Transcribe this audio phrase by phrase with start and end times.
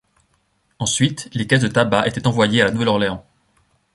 [0.79, 3.23] Ensuite, les caisses de tabac étaient envoyées à La Nouvelle-Orléans.